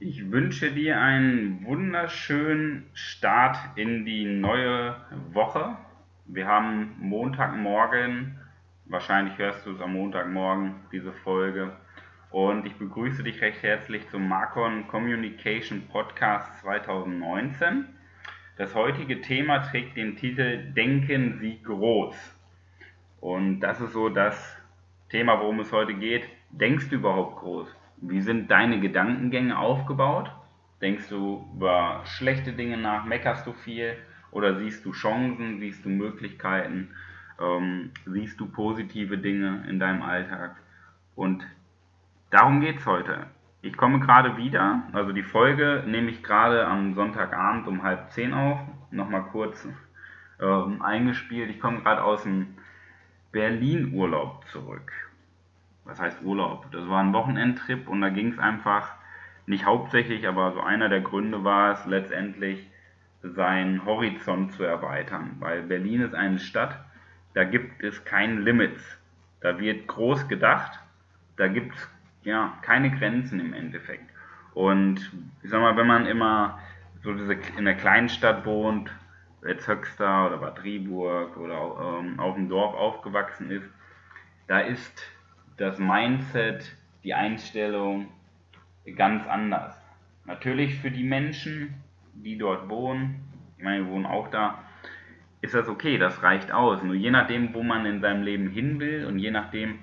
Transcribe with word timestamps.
Ich 0.00 0.30
wünsche 0.30 0.70
dir 0.70 1.00
einen 1.00 1.64
wunderschönen 1.64 2.88
Start 2.94 3.56
in 3.74 4.04
die 4.04 4.26
neue 4.26 4.94
Woche. 5.32 5.76
Wir 6.26 6.46
haben 6.46 6.94
Montagmorgen, 7.00 8.38
wahrscheinlich 8.84 9.36
hörst 9.38 9.66
du 9.66 9.72
es 9.72 9.80
am 9.80 9.94
Montagmorgen, 9.94 10.76
diese 10.92 11.12
Folge. 11.12 11.72
Und 12.30 12.64
ich 12.64 12.76
begrüße 12.76 13.24
dich 13.24 13.40
recht 13.40 13.60
herzlich 13.64 14.08
zum 14.08 14.28
Marcon 14.28 14.86
Communication 14.86 15.88
Podcast 15.88 16.60
2019. 16.60 17.86
Das 18.56 18.76
heutige 18.76 19.20
Thema 19.20 19.58
trägt 19.64 19.96
den 19.96 20.14
Titel 20.14 20.72
Denken 20.74 21.40
Sie 21.40 21.60
groß. 21.60 22.14
Und 23.20 23.58
das 23.58 23.80
ist 23.80 23.94
so 23.94 24.10
das 24.10 24.56
Thema, 25.08 25.40
worum 25.40 25.58
es 25.58 25.72
heute 25.72 25.94
geht. 25.94 26.22
Denkst 26.50 26.88
du 26.88 26.94
überhaupt 26.94 27.38
groß? 27.38 27.77
Wie 28.00 28.20
sind 28.20 28.50
deine 28.50 28.80
Gedankengänge 28.80 29.58
aufgebaut? 29.58 30.30
Denkst 30.80 31.08
du 31.08 31.44
über 31.54 32.02
schlechte 32.04 32.52
Dinge 32.52 32.76
nach? 32.76 33.04
Meckerst 33.04 33.46
du 33.46 33.52
viel? 33.52 33.96
Oder 34.30 34.56
siehst 34.56 34.84
du 34.84 34.92
Chancen? 34.92 35.58
Siehst 35.58 35.84
du 35.84 35.88
Möglichkeiten? 35.88 36.90
Ähm, 37.40 37.90
siehst 38.06 38.38
du 38.38 38.46
positive 38.46 39.18
Dinge 39.18 39.64
in 39.68 39.80
deinem 39.80 40.02
Alltag? 40.02 40.56
Und 41.16 41.44
darum 42.30 42.60
geht 42.60 42.78
es 42.78 42.86
heute. 42.86 43.26
Ich 43.62 43.76
komme 43.76 43.98
gerade 43.98 44.36
wieder, 44.36 44.84
also 44.92 45.10
die 45.10 45.24
Folge 45.24 45.82
nehme 45.84 46.10
ich 46.10 46.22
gerade 46.22 46.64
am 46.66 46.94
Sonntagabend 46.94 47.66
um 47.66 47.82
halb 47.82 48.12
zehn 48.12 48.32
auf. 48.32 48.60
Nochmal 48.92 49.24
kurz 49.24 49.66
ähm, 50.40 50.80
eingespielt. 50.82 51.50
Ich 51.50 51.58
komme 51.58 51.80
gerade 51.80 52.04
aus 52.04 52.22
dem 52.22 52.54
Berlin-Urlaub 53.32 54.46
zurück 54.46 54.92
was 55.88 55.98
heißt 55.98 56.22
Urlaub? 56.22 56.70
Das 56.70 56.86
war 56.88 57.02
ein 57.02 57.14
Wochenendtrip 57.14 57.88
und 57.88 58.02
da 58.02 58.10
ging 58.10 58.32
es 58.32 58.38
einfach, 58.38 58.92
nicht 59.46 59.64
hauptsächlich, 59.64 60.28
aber 60.28 60.52
so 60.52 60.60
einer 60.60 60.90
der 60.90 61.00
Gründe 61.00 61.42
war 61.42 61.72
es 61.72 61.86
letztendlich, 61.86 62.68
seinen 63.22 63.84
Horizont 63.84 64.52
zu 64.52 64.62
erweitern. 64.62 65.36
Weil 65.40 65.62
Berlin 65.62 66.02
ist 66.02 66.14
eine 66.14 66.38
Stadt, 66.38 66.78
da 67.34 67.44
gibt 67.44 67.82
es 67.82 68.04
keine 68.04 68.40
Limits. 68.40 68.98
Da 69.40 69.58
wird 69.58 69.88
groß 69.88 70.28
gedacht, 70.28 70.78
da 71.36 71.48
gibt 71.48 71.74
es 71.74 71.88
ja, 72.22 72.58
keine 72.62 72.90
Grenzen 72.90 73.40
im 73.40 73.54
Endeffekt. 73.54 74.04
Und 74.52 75.10
ich 75.42 75.50
sag 75.50 75.60
mal, 75.60 75.76
wenn 75.76 75.86
man 75.86 76.06
immer 76.06 76.58
so 77.02 77.14
diese, 77.14 77.32
in 77.32 77.66
einer 77.66 77.74
kleinen 77.74 78.08
Stadt 78.08 78.44
wohnt, 78.44 78.92
jetzt 79.46 79.66
Höxter 79.66 80.26
oder 80.26 80.36
Bad 80.38 80.62
Driburg 80.62 81.36
oder 81.36 82.00
ähm, 82.00 82.20
auf 82.20 82.34
dem 82.34 82.48
Dorf 82.48 82.74
aufgewachsen 82.74 83.50
ist, 83.50 83.68
da 84.46 84.60
ist 84.60 85.02
das 85.58 85.78
Mindset, 85.78 86.74
die 87.04 87.14
Einstellung 87.14 88.08
ganz 88.96 89.26
anders. 89.26 89.78
Natürlich 90.24 90.76
für 90.76 90.90
die 90.90 91.04
Menschen, 91.04 91.74
die 92.14 92.38
dort 92.38 92.68
wohnen, 92.68 93.20
ich 93.56 93.64
meine, 93.64 93.84
wir 93.84 93.92
wohnen 93.92 94.06
auch 94.06 94.28
da, 94.28 94.62
ist 95.40 95.54
das 95.54 95.68
okay, 95.68 95.98
das 95.98 96.22
reicht 96.22 96.52
aus. 96.52 96.82
Nur 96.82 96.94
je 96.94 97.10
nachdem, 97.10 97.54
wo 97.54 97.62
man 97.62 97.86
in 97.86 98.00
seinem 98.00 98.22
Leben 98.22 98.48
hin 98.48 98.80
will 98.80 99.04
und 99.04 99.18
je 99.18 99.30
nachdem, 99.30 99.80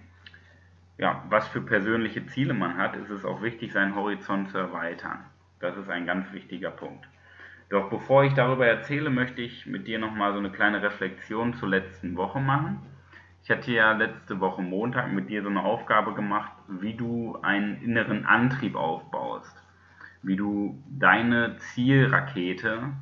ja, 0.98 1.24
was 1.30 1.48
für 1.50 1.62
persönliche 1.62 2.26
Ziele 2.26 2.54
man 2.54 2.78
hat, 2.78 2.96
ist 2.96 3.10
es 3.10 3.26
auch 3.26 3.42
wichtig, 3.42 3.74
seinen 3.74 3.96
Horizont 3.96 4.50
zu 4.50 4.58
erweitern. 4.58 5.26
Das 5.60 5.78
ist 5.78 5.90
ein 5.90 6.06
ganz 6.06 6.32
wichtiger 6.32 6.72
Punkt. 6.72 7.06
Doch 7.70 7.90
bevor 7.90 8.24
ich 8.24 8.34
darüber 8.34 8.66
erzähle, 8.66 9.10
möchte 9.10 9.42
ich 9.42 9.66
mit 9.66 9.88
dir 9.88 10.00
nochmal 10.00 10.34
so 10.34 10.40
eine 10.40 10.52
kleine 10.52 10.82
Reflexion 10.82 11.54
zur 11.54 11.70
letzten 11.70 12.16
Woche 12.16 12.40
machen. 12.40 12.80
Ich 13.46 13.52
hatte 13.52 13.72
ja 13.72 13.92
letzte 13.92 14.40
Woche 14.40 14.64
Montag 14.64 15.12
mit 15.12 15.30
dir 15.30 15.44
so 15.44 15.50
eine 15.50 15.64
Aufgabe 15.64 16.16
gemacht, 16.16 16.52
wie 16.68 16.96
du 16.96 17.38
einen 17.44 17.80
inneren 17.84 18.26
Antrieb 18.26 18.76
aufbaust, 18.76 19.56
wie 20.24 20.36
du 20.36 20.82
deine 20.90 21.56
Zielrakete 21.58 22.94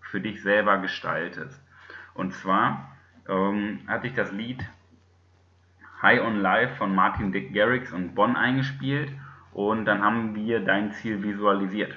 für 0.00 0.22
dich 0.22 0.42
selber 0.42 0.78
gestaltest. 0.78 1.62
Und 2.14 2.32
zwar 2.32 2.96
ähm, 3.28 3.80
hatte 3.86 4.06
ich 4.06 4.14
das 4.14 4.32
Lied 4.32 4.64
High 6.00 6.22
on 6.22 6.40
Life 6.40 6.76
von 6.76 6.94
Martin 6.94 7.30
Dick 7.30 7.52
Garrix 7.52 7.92
und 7.92 8.14
Bonn 8.14 8.36
eingespielt 8.36 9.12
und 9.52 9.84
dann 9.84 10.00
haben 10.00 10.34
wir 10.34 10.60
dein 10.60 10.92
Ziel 10.92 11.22
visualisiert. 11.22 11.94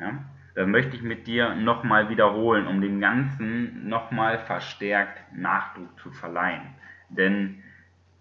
Ja? 0.00 0.24
Das 0.56 0.66
möchte 0.66 0.96
ich 0.96 1.02
mit 1.02 1.26
dir 1.26 1.54
nochmal 1.54 2.08
wiederholen, 2.08 2.66
um 2.66 2.80
dem 2.80 2.98
Ganzen 2.98 3.90
nochmal 3.90 4.38
verstärkt 4.38 5.20
Nachdruck 5.36 6.00
zu 6.00 6.10
verleihen. 6.10 6.62
Denn 7.10 7.62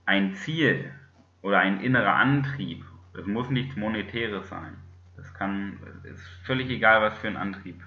ein 0.05 0.33
Ziel 0.33 0.91
oder 1.41 1.59
ein 1.59 1.79
innerer 1.79 2.15
Antrieb, 2.15 2.83
das 3.13 3.25
muss 3.25 3.49
nichts 3.49 3.77
Monetäres 3.77 4.49
sein. 4.49 4.75
Das 5.15 5.33
kann, 5.33 5.79
ist 6.03 6.27
völlig 6.43 6.69
egal, 6.69 7.01
was 7.01 7.17
für 7.17 7.27
einen 7.27 7.37
Antrieb 7.37 7.81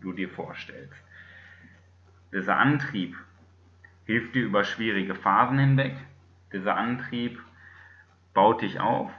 du 0.00 0.12
dir 0.12 0.28
vorstellst. 0.28 1.00
Dieser 2.32 2.56
Antrieb 2.56 3.16
hilft 4.04 4.34
dir 4.34 4.42
über 4.42 4.64
schwierige 4.64 5.14
Phasen 5.14 5.60
hinweg. 5.60 5.94
Dieser 6.52 6.76
Antrieb 6.76 7.40
baut 8.34 8.62
dich 8.62 8.80
auf 8.80 9.12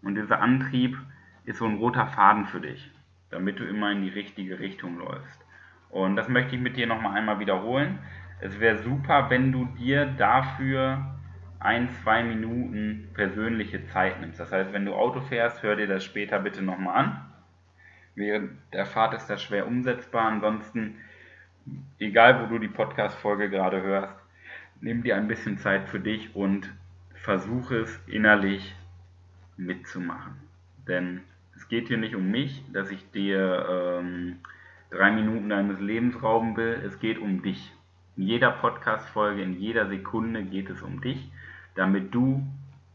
und 0.00 0.14
dieser 0.14 0.40
Antrieb 0.40 0.96
ist 1.44 1.58
so 1.58 1.66
ein 1.66 1.76
roter 1.76 2.06
Faden 2.06 2.46
für 2.46 2.62
dich 2.62 2.90
damit 3.30 3.58
du 3.58 3.64
immer 3.64 3.92
in 3.92 4.02
die 4.02 4.10
richtige 4.10 4.58
Richtung 4.58 4.98
läufst. 4.98 5.44
Und 5.88 6.16
das 6.16 6.28
möchte 6.28 6.54
ich 6.54 6.60
mit 6.60 6.76
dir 6.76 6.86
nochmal 6.86 7.16
einmal 7.16 7.40
wiederholen. 7.40 7.98
Es 8.40 8.58
wäre 8.60 8.78
super, 8.78 9.28
wenn 9.28 9.52
du 9.52 9.66
dir 9.78 10.06
dafür 10.06 11.16
ein, 11.58 11.90
zwei 11.90 12.22
Minuten 12.22 13.10
persönliche 13.12 13.84
Zeit 13.84 14.20
nimmst. 14.20 14.40
Das 14.40 14.50
heißt, 14.50 14.72
wenn 14.72 14.86
du 14.86 14.94
Auto 14.94 15.20
fährst, 15.20 15.62
hör 15.62 15.76
dir 15.76 15.86
das 15.86 16.04
später 16.04 16.38
bitte 16.38 16.62
nochmal 16.62 17.04
an. 17.04 17.26
Während 18.14 18.52
der 18.72 18.86
Fahrt 18.86 19.14
ist 19.14 19.26
das 19.26 19.42
schwer 19.42 19.66
umsetzbar. 19.66 20.24
Ansonsten, 20.24 20.96
egal 21.98 22.40
wo 22.40 22.46
du 22.46 22.58
die 22.58 22.68
Podcast-Folge 22.68 23.50
gerade 23.50 23.82
hörst, 23.82 24.16
nimm 24.80 25.02
dir 25.02 25.16
ein 25.16 25.28
bisschen 25.28 25.58
Zeit 25.58 25.88
für 25.88 26.00
dich 26.00 26.34
und 26.34 26.72
versuche 27.14 27.76
es 27.76 28.00
innerlich 28.06 28.74
mitzumachen. 29.56 30.36
Denn 30.88 31.22
geht 31.70 31.86
hier 31.86 31.98
nicht 31.98 32.16
um 32.16 32.30
mich, 32.30 32.62
dass 32.72 32.90
ich 32.90 33.10
dir 33.12 34.00
ähm, 34.00 34.40
drei 34.90 35.12
Minuten 35.12 35.48
deines 35.48 35.78
Lebens 35.80 36.20
rauben 36.20 36.56
will. 36.56 36.82
Es 36.84 36.98
geht 36.98 37.18
um 37.18 37.42
dich. 37.42 37.72
In 38.16 38.24
jeder 38.24 38.50
Podcast-Folge, 38.50 39.40
in 39.40 39.58
jeder 39.58 39.88
Sekunde 39.88 40.42
geht 40.42 40.68
es 40.68 40.82
um 40.82 41.00
dich, 41.00 41.30
damit 41.76 42.12
du 42.12 42.44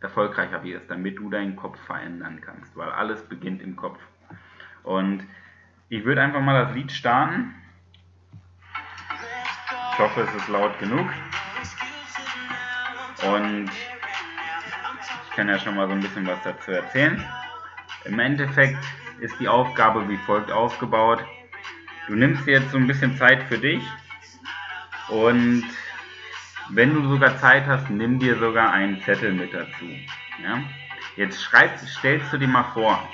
erfolgreicher 0.02 0.62
wirst, 0.64 0.92
damit 0.92 1.18
du 1.18 1.30
deinen 1.30 1.56
Kopf 1.56 1.80
verändern 1.86 2.42
kannst, 2.42 2.76
weil 2.76 2.90
alles 2.90 3.24
beginnt 3.24 3.62
im 3.62 3.78
Kopf. 3.78 3.98
Und 4.84 5.24
ich 5.88 6.04
würde 6.04 6.22
einfach 6.22 6.42
mal 6.42 6.66
das 6.66 6.76
Lied 6.76 6.92
starten. 6.92 7.56
Ich 9.94 10.00
hoffe, 10.00 10.22
es 10.22 10.36
ist 10.36 10.50
laut 10.50 10.78
genug. 10.80 11.08
Und 13.24 13.70
ich 13.70 15.36
kann 15.36 15.48
ja 15.48 15.58
schon 15.58 15.76
mal 15.76 15.88
so 15.88 15.94
ein 15.94 16.02
bisschen 16.02 16.28
was 16.28 16.42
dazu 16.44 16.72
erzählen. 16.72 17.24
Im 18.06 18.20
Endeffekt 18.20 18.84
ist 19.20 19.36
die 19.40 19.48
Aufgabe 19.48 20.08
wie 20.10 20.18
folgt 20.18 20.52
aufgebaut. 20.52 21.24
Du 22.08 22.16
nimmst 22.16 22.46
dir 22.46 22.60
jetzt 22.60 22.72
so 22.72 22.78
ein 22.78 22.88
bisschen 22.88 23.18
Zeit 23.18 23.44
für 23.44 23.58
dich 23.58 23.82
und 25.10 25.66
wenn 26.70 26.94
du 26.94 27.08
sogar 27.08 27.38
Zeit 27.38 27.66
hast, 27.68 27.90
nimm 27.90 28.20
dir 28.20 28.38
sogar 28.38 28.72
einen 28.72 29.02
Zettel 29.02 29.34
mit 29.34 29.54
dazu. 29.54 29.86
Ja? 30.44 30.62
Jetzt 31.16 31.42
schreibst, 31.44 31.88
stellst 31.88 32.32
du 32.34 32.38
dir 32.38 32.48
mal 32.48 32.64
vor, 32.74 33.08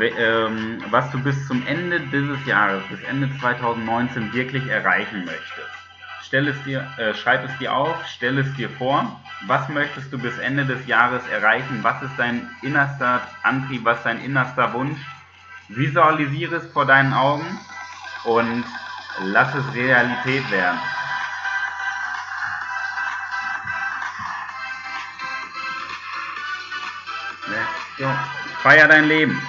ähm, 0.00 0.78
was 0.90 1.10
du 1.10 1.22
bis 1.22 1.46
zum 1.46 1.66
Ende 1.66 2.00
dieses 2.00 2.44
Jahres, 2.46 2.82
bis 2.88 3.02
Ende 3.02 3.30
2019 3.40 4.32
wirklich 4.32 4.66
erreichen 4.66 5.24
möchtest. 5.24 5.75
Stell 6.26 6.48
es 6.48 6.62
dir, 6.64 6.86
äh, 6.98 7.14
schreib 7.14 7.44
es 7.44 7.56
dir 7.58 7.72
auf, 7.74 7.96
stell 8.06 8.38
es 8.38 8.52
dir 8.54 8.68
vor 8.68 9.20
was 9.42 9.68
möchtest 9.68 10.12
du 10.12 10.18
bis 10.18 10.38
Ende 10.38 10.64
des 10.64 10.86
Jahres 10.86 11.26
erreichen? 11.28 11.80
Was 11.82 12.02
ist 12.02 12.12
dein 12.16 12.48
innerster 12.62 13.20
Antrieb? 13.42 13.84
Was 13.84 13.98
ist 13.98 14.06
dein 14.06 14.24
innerster 14.24 14.72
Wunsch? 14.72 14.98
Visualisiere 15.68 16.56
es 16.56 16.72
vor 16.72 16.86
deinen 16.86 17.12
Augen 17.12 17.58
und 18.24 18.64
lass 19.24 19.54
es 19.54 19.74
Realität 19.74 20.50
werden. 20.50 20.78
Let's 27.48 27.98
go. 27.98 28.10
Feier 28.62 28.88
dein 28.88 29.04
Leben. 29.04 29.40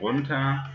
Runter 0.00 0.68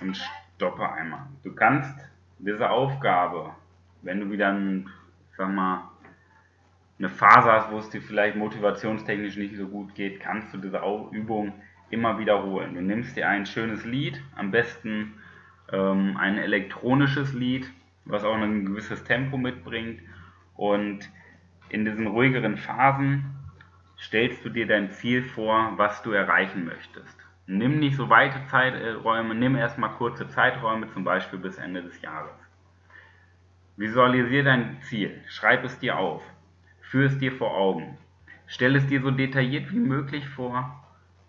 und 0.00 0.16
stoppe 0.56 0.90
einmal. 0.90 1.26
Du 1.42 1.54
kannst 1.54 1.98
diese 2.38 2.70
Aufgabe, 2.70 3.54
wenn 4.02 4.20
du 4.20 4.30
wieder, 4.30 4.52
ein, 4.52 4.88
sag 5.36 5.50
mal, 5.50 5.90
eine 6.98 7.08
Phase 7.08 7.50
hast, 7.50 7.70
wo 7.70 7.78
es 7.78 7.90
dir 7.90 8.00
vielleicht 8.00 8.36
motivationstechnisch 8.36 9.36
nicht 9.36 9.56
so 9.56 9.66
gut 9.66 9.94
geht, 9.94 10.20
kannst 10.20 10.52
du 10.54 10.58
diese 10.58 10.80
Übung 11.10 11.52
immer 11.90 12.18
wiederholen. 12.18 12.74
Du 12.74 12.80
nimmst 12.80 13.16
dir 13.16 13.28
ein 13.28 13.46
schönes 13.46 13.84
Lied, 13.84 14.20
am 14.36 14.50
besten 14.50 15.14
ähm, 15.72 16.16
ein 16.16 16.38
elektronisches 16.38 17.32
Lied, 17.32 17.70
was 18.04 18.24
auch 18.24 18.34
ein 18.34 18.66
gewisses 18.66 19.04
Tempo 19.04 19.36
mitbringt 19.36 20.00
und 20.54 21.08
in 21.68 21.84
diesen 21.84 22.06
ruhigeren 22.06 22.56
Phasen 22.56 23.24
stellst 23.98 24.44
du 24.44 24.50
dir 24.50 24.66
dein 24.66 24.90
Ziel 24.90 25.22
vor, 25.22 25.72
was 25.76 26.02
du 26.02 26.12
erreichen 26.12 26.64
möchtest. 26.64 27.21
Nimm 27.46 27.80
nicht 27.80 27.96
so 27.96 28.08
weite 28.08 28.44
Zeiträume, 28.46 29.34
nimm 29.34 29.56
erstmal 29.56 29.90
kurze 29.90 30.28
Zeiträume, 30.28 30.88
zum 30.92 31.04
Beispiel 31.04 31.38
bis 31.38 31.58
Ende 31.58 31.82
des 31.82 32.00
Jahres. 32.00 32.36
Visualisiere 33.76 34.44
dein 34.44 34.80
Ziel, 34.82 35.20
schreib 35.26 35.64
es 35.64 35.78
dir 35.78 35.98
auf, 35.98 36.22
führ 36.80 37.06
es 37.06 37.18
dir 37.18 37.32
vor 37.32 37.56
Augen, 37.56 37.98
stell 38.46 38.76
es 38.76 38.86
dir 38.86 39.00
so 39.00 39.10
detailliert 39.10 39.72
wie 39.72 39.80
möglich 39.80 40.28
vor, 40.28 40.82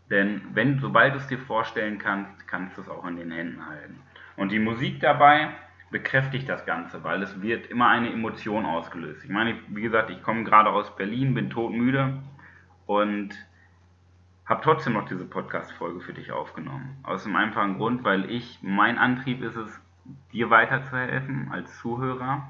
denn 0.10 0.42
wenn, 0.54 0.80
sobald 0.80 1.14
du 1.14 1.18
es 1.18 1.28
dir 1.28 1.40
vorstellen 1.40 1.98
kannst, 1.98 2.48
kannst 2.48 2.78
du 2.78 2.82
es 2.82 2.90
auch 2.90 3.06
in 3.08 3.16
den 3.16 3.32
Händen 3.32 3.66
halten. 3.66 4.00
Und 4.36 4.52
die 4.52 4.60
Musik 4.60 5.00
dabei 5.00 5.50
bekräftigt 5.90 6.50
das 6.50 6.66
Ganze, 6.66 7.04
weil 7.04 7.24
es 7.24 7.42
wird 7.42 7.68
immer 7.68 7.88
eine 7.88 8.12
Emotion 8.12 8.66
ausgelöst. 8.66 9.24
Ich 9.24 9.30
meine, 9.30 9.56
wie 9.70 9.82
gesagt, 9.82 10.10
ich 10.10 10.22
komme 10.22 10.44
gerade 10.44 10.70
aus 10.70 10.96
Berlin, 10.96 11.34
bin 11.34 11.50
todmüde 11.50 12.22
und 12.86 13.30
habe 14.46 14.62
trotzdem 14.62 14.94
noch 14.94 15.08
diese 15.08 15.26
Podcast-Folge 15.26 16.02
für 16.02 16.14
dich 16.14 16.32
aufgenommen. 16.32 16.98
Aus 17.04 17.24
dem 17.24 17.36
einfachen 17.36 17.78
Grund, 17.78 18.04
weil 18.04 18.30
ich, 18.30 18.60
mein 18.62 18.98
Antrieb 18.98 19.42
ist 19.42 19.56
es, 19.56 19.82
dir 20.34 20.50
weiterzuhelfen 20.50 21.50
als 21.52 21.80
Zuhörer. 21.80 22.48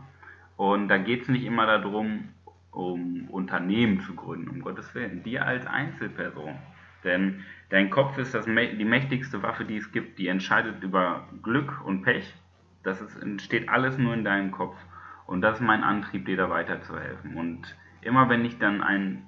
Und 0.58 0.88
da 0.88 0.98
geht 0.98 1.24
es 1.24 1.28
nicht 1.28 1.46
immer 1.46 1.68
darum, 1.68 2.30
um 2.72 3.30
Unternehmen 3.30 4.02
zu 4.02 4.16
gründen, 4.16 4.50
um 4.50 4.62
Gottes 4.62 4.96
Willen. 4.96 5.24
Dir 5.24 5.46
als 5.46 5.68
Einzelperson. 5.68 6.56
Denn 7.04 7.44
dein 7.70 7.90
Kopf 7.90 8.18
ist 8.18 8.34
das, 8.34 8.46
die 8.46 8.86
mächtigste 8.86 9.44
Waffe, 9.44 9.66
die 9.66 9.78
es 9.78 9.92
gibt. 9.92 10.18
Die 10.18 10.28
entscheidet 10.28 10.82
über 10.84 11.28
Glück 11.44 11.86
und 11.86 12.02
Pech. 12.02 12.34
Das 12.82 13.02
ist, 13.02 13.22
entsteht 13.22 13.70
alles 13.70 13.98
nur 13.98 14.14
in 14.14 14.24
deinem 14.24 14.52
Kopf. 14.52 14.76
Und 15.28 15.42
das 15.42 15.60
ist 15.60 15.66
mein 15.66 15.84
Antrieb, 15.84 16.26
dir 16.26 16.38
da 16.38 16.50
weiterzuhelfen. 16.50 17.36
Und 17.36 17.76
immer 18.02 18.30
wenn 18.30 18.46
ich 18.46 18.58
dann 18.58 18.82
ein 18.82 19.28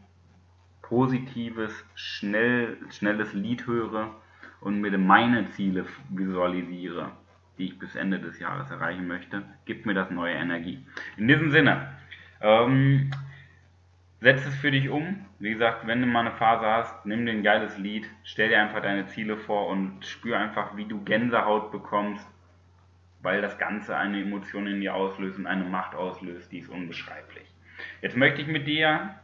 positives, 0.88 1.74
schnell, 1.96 2.78
schnelles 2.92 3.34
Lied 3.34 3.66
höre 3.66 4.16
und 4.62 4.82
mir 4.82 4.98
meine 4.98 5.50
Ziele 5.52 5.86
visualisiere, 6.10 7.12
die 7.58 7.66
ich 7.66 7.80
bis 7.80 7.96
Ende 7.96 8.20
des 8.20 8.40
Jahres 8.40 8.70
erreichen 8.70 9.08
möchte, 9.08 9.42
gibt 9.66 9.86
mir 9.86 9.96
das 9.96 10.12
neue 10.12 10.36
Energie. 10.36 10.86
In 11.18 11.28
diesem 11.28 11.50
Sinne, 11.50 11.92
ähm, 12.40 13.10
setz 14.22 14.46
es 14.46 14.56
für 14.56 14.70
dich 14.70 14.90
um. 14.90 15.26
Wie 15.40 15.54
gesagt, 15.54 15.88
wenn 15.88 16.02
du 16.02 16.08
mal 16.08 16.22
eine 16.22 16.32
Phase 16.32 16.66
hast, 16.66 17.06
nimm 17.06 17.26
dir 17.26 17.32
ein 17.32 17.44
geiles 17.44 17.78
Lied, 17.80 18.08
stell 18.24 18.50
dir 18.50 18.62
einfach 18.62 18.82
deine 18.82 19.08
Ziele 19.08 19.38
vor 19.38 19.68
und 19.68 20.06
spür 20.06 20.38
einfach, 20.38 20.78
wie 20.78 20.86
du 20.86 21.04
Gänsehaut 21.04 21.72
bekommst, 21.72 22.26
weil 23.24 23.42
das 23.42 23.58
Ganze 23.58 23.98
eine 23.98 24.22
Emotion 24.22 24.68
in 24.68 24.82
dir 24.82 24.94
auslöst 24.94 25.40
und 25.40 25.48
eine 25.48 25.64
Macht 25.64 25.96
auslöst, 25.96 26.52
die 26.52 26.60
ist 26.60 26.70
unbeschreiblich. 26.70 27.46
Jetzt 28.02 28.16
möchte 28.16 28.42
ich 28.42 28.48
mit 28.48 28.68
dir 28.68 29.16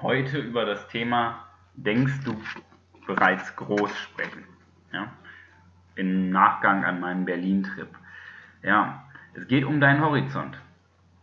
heute 0.00 0.38
über 0.38 0.64
das 0.64 0.88
Thema 0.88 1.46
Denkst 1.74 2.24
du 2.24 2.40
bereits 3.06 3.56
groß 3.56 3.98
sprechen? 3.98 4.44
Ja? 4.92 5.12
Im 5.94 6.30
Nachgang 6.30 6.84
an 6.84 7.00
meinen 7.00 7.24
Berlin-Trip. 7.24 7.88
Ja, 8.62 9.04
es 9.34 9.46
geht 9.48 9.64
um 9.64 9.80
deinen 9.80 10.02
Horizont. 10.02 10.60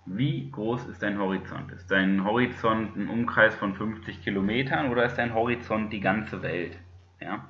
Wie 0.05 0.49
groß 0.49 0.87
ist 0.87 1.03
dein 1.03 1.19
Horizont? 1.19 1.71
Ist 1.71 1.91
dein 1.91 2.23
Horizont 2.23 2.95
ein 2.95 3.09
Umkreis 3.09 3.53
von 3.55 3.75
50 3.75 4.23
Kilometern 4.23 4.89
oder 4.89 5.05
ist 5.05 5.15
dein 5.15 5.35
Horizont 5.35 5.93
die 5.93 5.99
ganze 5.99 6.41
Welt? 6.41 6.77
Ja? 7.19 7.45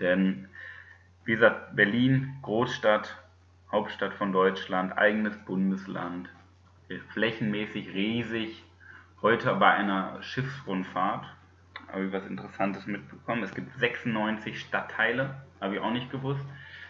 Denn, 0.00 0.48
wie 1.24 1.32
gesagt, 1.32 1.76
Berlin, 1.76 2.36
Großstadt, 2.42 3.22
Hauptstadt 3.70 4.14
von 4.14 4.32
Deutschland, 4.32 4.96
eigenes 4.96 5.36
Bundesland, 5.44 6.30
flächenmäßig 7.12 7.92
riesig, 7.92 8.64
heute 9.22 9.54
bei 9.56 9.70
einer 9.72 10.22
Schiffsrundfahrt 10.22 11.26
habe 11.92 12.04
ich 12.04 12.12
was 12.12 12.26
Interessantes 12.26 12.86
mitbekommen. 12.86 13.42
Es 13.42 13.54
gibt 13.54 13.72
96 13.72 14.60
Stadtteile, 14.60 15.42
habe 15.60 15.76
ich 15.76 15.80
auch 15.80 15.90
nicht 15.90 16.10
gewusst. 16.10 16.44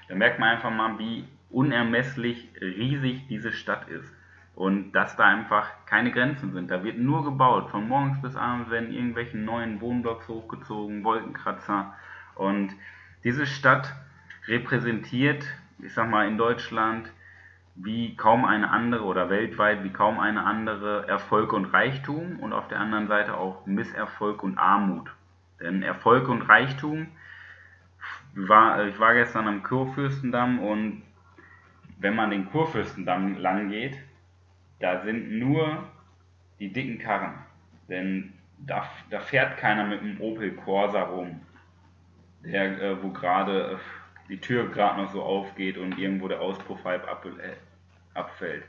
Da 0.08 0.14
merkt 0.14 0.38
man 0.38 0.50
einfach 0.50 0.70
mal, 0.70 0.98
wie 0.98 1.26
unermesslich 1.50 2.48
riesig 2.60 3.26
diese 3.28 3.52
Stadt 3.52 3.88
ist. 3.88 4.12
Und 4.54 4.92
dass 4.92 5.16
da 5.16 5.24
einfach 5.24 5.70
keine 5.86 6.10
Grenzen 6.10 6.52
sind. 6.52 6.70
Da 6.70 6.82
wird 6.82 6.98
nur 6.98 7.24
gebaut. 7.24 7.70
Von 7.70 7.86
morgens 7.86 8.20
bis 8.20 8.34
abends 8.34 8.70
werden 8.70 8.92
irgendwelche 8.92 9.38
neuen 9.38 9.80
Wohnblocks 9.80 10.26
hochgezogen, 10.26 11.04
Wolkenkratzer. 11.04 11.94
Und 12.34 12.74
diese 13.22 13.46
Stadt 13.46 13.94
repräsentiert, 14.48 15.46
ich 15.78 15.94
sag 15.94 16.10
mal, 16.10 16.26
in 16.26 16.38
Deutschland 16.38 17.12
wie 17.80 18.16
kaum 18.16 18.44
eine 18.44 18.70
andere 18.70 19.04
oder 19.04 19.30
weltweit 19.30 19.84
wie 19.84 19.90
kaum 19.90 20.18
eine 20.18 20.44
andere 20.44 21.06
Erfolg 21.06 21.52
und 21.52 21.66
Reichtum 21.66 22.40
und 22.40 22.52
auf 22.52 22.68
der 22.68 22.80
anderen 22.80 23.06
Seite 23.06 23.36
auch 23.36 23.66
Misserfolg 23.66 24.42
und 24.42 24.58
Armut. 24.58 25.10
Denn 25.60 25.82
Erfolg 25.82 26.28
und 26.28 26.42
Reichtum, 26.42 27.08
war, 28.34 28.86
ich 28.86 28.98
war 28.98 29.14
gestern 29.14 29.48
am 29.48 29.62
Kurfürstendamm 29.62 30.60
und 30.60 31.02
wenn 31.98 32.14
man 32.14 32.30
den 32.30 32.50
Kurfürstendamm 32.50 33.38
lang 33.38 33.70
geht, 33.70 33.98
da 34.80 35.02
sind 35.02 35.38
nur 35.38 35.84
die 36.60 36.72
dicken 36.72 36.98
Karren. 36.98 37.34
Denn 37.88 38.32
da, 38.58 38.88
da 39.10 39.20
fährt 39.20 39.56
keiner 39.58 39.84
mit 39.84 40.00
einem 40.00 40.20
Opel 40.20 40.52
Corsa 40.52 41.02
rum, 41.02 41.40
der, 42.44 42.80
äh, 42.80 43.02
wo 43.02 43.10
gerade 43.10 43.72
äh, 43.72 43.76
die 44.28 44.40
Tür 44.40 44.68
gerade 44.68 45.02
noch 45.02 45.12
so 45.12 45.22
aufgeht 45.22 45.78
und 45.78 45.98
irgendwo 45.98 46.28
der 46.28 46.40
Auspuff 46.40 46.84
halb 46.84 47.08
ab, 47.08 47.24
äh, 47.24 47.54
abfällt. 48.18 48.64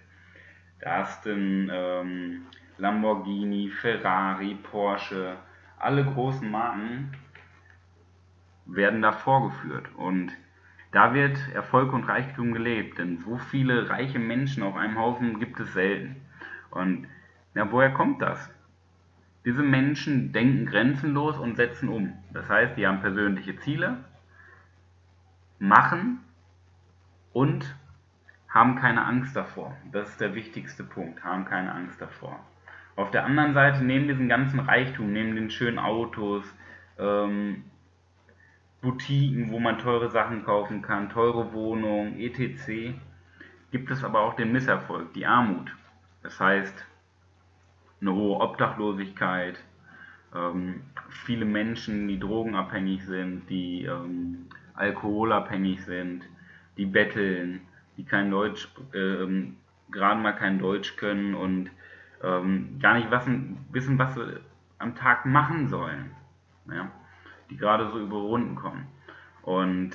Da 0.80 0.98
hast 0.98 1.26
du 1.26 1.32
ähm, 1.32 2.46
Lamborghini, 2.78 3.70
Ferrari, 3.70 4.56
Porsche, 4.56 5.36
alle 5.78 6.06
großen 6.06 6.50
Marken 6.50 7.12
werden 8.66 9.02
da 9.02 9.12
vorgeführt. 9.12 9.88
Und 9.96 10.32
da 10.92 11.14
wird 11.14 11.38
Erfolg 11.54 11.94
und 11.94 12.06
Reichtum 12.06 12.54
gelebt, 12.54 12.98
denn 12.98 13.20
so 13.20 13.38
viele 13.38 13.90
reiche 13.90 14.20
Menschen 14.20 14.64
auf 14.64 14.76
einem 14.76 14.98
Haufen 14.98 15.40
gibt 15.40 15.60
es 15.60 15.74
selten. 15.74 16.16
Und 16.72 17.08
ja, 17.56 17.72
woher 17.72 17.92
kommt 17.92 18.22
das? 18.22 18.50
Diese 19.46 19.64
Menschen 19.64 20.32
denken 20.32 20.66
grenzenlos 20.66 21.38
und 21.38 21.56
setzen 21.56 21.90
um. 21.90 22.14
Das 22.32 22.48
heißt, 22.50 22.78
die 22.78 22.86
haben 22.86 23.02
persönliche 23.02 23.56
Ziele, 23.58 24.04
machen 25.60 26.20
und 27.34 27.76
haben 28.50 28.76
keine 28.76 29.06
Angst 29.06 29.36
davor. 29.36 29.76
Das 29.92 30.10
ist 30.10 30.22
der 30.22 30.36
wichtigste 30.36 30.84
Punkt, 30.84 31.24
haben 31.24 31.46
keine 31.46 31.74
Angst 31.74 32.02
davor. 32.02 32.40
Auf 32.96 33.12
der 33.12 33.26
anderen 33.26 33.54
Seite, 33.54 33.84
neben 33.84 34.08
diesem 34.08 34.28
ganzen 34.28 34.60
Reichtum, 34.60 35.14
neben 35.14 35.36
den 35.36 35.52
schönen 35.52 35.80
Autos, 35.80 36.44
ähm, 36.98 37.64
Boutiquen, 38.82 39.52
wo 39.52 39.60
man 39.60 39.78
teure 39.78 40.10
Sachen 40.10 40.44
kaufen 40.44 40.82
kann, 40.82 41.10
teure 41.10 41.54
Wohnungen, 41.54 42.20
etc., 42.20 42.94
gibt 43.72 43.92
es 43.92 44.04
aber 44.04 44.22
auch 44.22 44.36
den 44.36 44.52
Misserfolg, 44.52 45.14
die 45.14 45.26
Armut. 45.26 45.72
Das 46.24 46.40
heißt, 46.40 46.86
eine 48.02 48.14
hohe 48.14 48.40
Obdachlosigkeit, 48.40 49.60
ähm, 50.36 50.82
viele 51.10 51.46
Menschen, 51.46 52.08
die 52.08 52.20
drogenabhängig 52.20 53.06
sind, 53.06 53.50
die 53.50 53.86
ähm, 53.86 54.48
alkoholabhängig 54.74 55.84
sind, 55.84 56.24
die 56.78 56.86
betteln, 56.86 57.62
die 58.00 58.06
kein 58.06 58.32
Deutsch, 58.32 58.70
ähm, 58.94 59.58
gerade 59.92 60.22
mal 60.22 60.32
kein 60.32 60.58
Deutsch 60.58 60.96
können 60.96 61.36
und 61.36 61.70
ähm, 62.24 62.80
gar 62.82 62.94
nicht 62.94 63.12
wissen, 63.12 63.58
wissen, 63.74 64.00
was 64.00 64.16
sie 64.16 64.40
am 64.78 64.96
Tag 64.96 65.26
machen 65.26 65.68
sollen. 65.68 66.12
Ja? 66.72 66.90
Die 67.50 67.58
gerade 67.58 67.90
so 67.92 68.00
über 68.00 68.16
Runden 68.16 68.56
kommen. 68.56 68.88
Und 69.42 69.92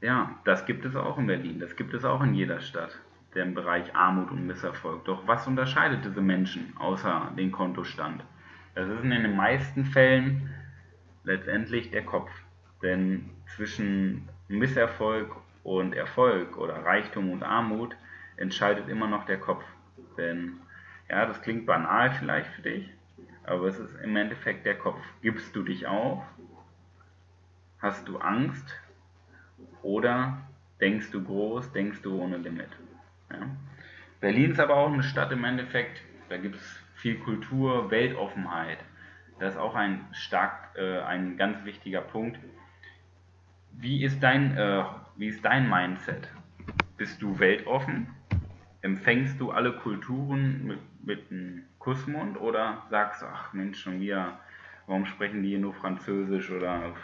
ja, 0.00 0.36
das 0.44 0.66
gibt 0.66 0.84
es 0.84 0.94
auch 0.94 1.18
in 1.18 1.26
Berlin, 1.26 1.58
das 1.58 1.74
gibt 1.74 1.94
es 1.94 2.04
auch 2.04 2.22
in 2.22 2.32
jeder 2.32 2.60
Stadt, 2.60 2.96
der 3.34 3.42
im 3.42 3.54
Bereich 3.54 3.92
Armut 3.96 4.30
und 4.30 4.46
Misserfolg. 4.46 5.04
Doch 5.04 5.26
was 5.26 5.48
unterscheidet 5.48 6.04
diese 6.04 6.20
Menschen 6.20 6.76
außer 6.78 7.32
den 7.36 7.50
Kontostand? 7.50 8.22
Das 8.76 8.88
ist 8.88 9.02
in 9.02 9.10
den 9.10 9.34
meisten 9.34 9.84
Fällen 9.84 10.48
letztendlich 11.24 11.90
der 11.90 12.04
Kopf. 12.04 12.30
Denn 12.82 13.30
zwischen 13.56 14.28
Misserfolg 14.46 15.34
und 15.66 15.94
Erfolg 15.94 16.56
oder 16.58 16.84
Reichtum 16.84 17.32
und 17.32 17.42
Armut 17.42 17.96
entscheidet 18.36 18.88
immer 18.88 19.08
noch 19.08 19.26
der 19.26 19.40
Kopf. 19.40 19.64
Denn, 20.16 20.60
ja, 21.08 21.26
das 21.26 21.42
klingt 21.42 21.66
banal 21.66 22.12
vielleicht 22.12 22.48
für 22.52 22.62
dich, 22.62 22.88
aber 23.42 23.66
es 23.66 23.76
ist 23.76 23.96
im 24.00 24.14
Endeffekt 24.14 24.64
der 24.64 24.78
Kopf. 24.78 25.00
Gibst 25.22 25.56
du 25.56 25.64
dich 25.64 25.88
auf? 25.88 26.22
Hast 27.80 28.06
du 28.06 28.18
Angst? 28.18 28.80
Oder 29.82 30.38
denkst 30.80 31.10
du 31.10 31.24
groß, 31.24 31.72
denkst 31.72 32.00
du 32.02 32.22
ohne 32.22 32.36
Limit? 32.36 32.70
Ja. 33.32 33.48
Berlin 34.20 34.52
ist 34.52 34.60
aber 34.60 34.76
auch 34.76 34.92
eine 34.92 35.02
Stadt 35.02 35.32
im 35.32 35.42
Endeffekt, 35.42 36.00
da 36.28 36.36
gibt 36.36 36.54
es 36.54 36.80
viel 36.94 37.18
Kultur, 37.18 37.90
Weltoffenheit. 37.90 38.78
Das 39.40 39.54
ist 39.54 39.60
auch 39.60 39.74
ein 39.74 40.06
stark, 40.12 40.76
äh, 40.76 41.00
ein 41.00 41.36
ganz 41.36 41.64
wichtiger 41.64 42.02
Punkt. 42.02 42.38
Wie 43.72 44.04
ist 44.04 44.22
dein, 44.22 44.56
äh, 44.56 44.84
wie 45.16 45.28
ist 45.28 45.44
dein 45.44 45.68
Mindset? 45.68 46.30
Bist 46.96 47.20
du 47.22 47.38
weltoffen? 47.38 48.08
Empfängst 48.82 49.40
du 49.40 49.50
alle 49.50 49.72
Kulturen 49.72 50.66
mit, 50.66 50.78
mit 51.04 51.30
einem 51.30 51.64
Kussmund 51.78 52.38
oder 52.40 52.82
sagst 52.90 53.22
du, 53.22 53.26
ach 53.26 53.52
Mensch, 53.52 53.80
schon 53.80 54.00
wieder, 54.00 54.38
warum 54.86 55.06
sprechen 55.06 55.42
die 55.42 55.50
hier 55.50 55.58
nur 55.58 55.74
Französisch 55.74 56.50
oder 56.50 56.94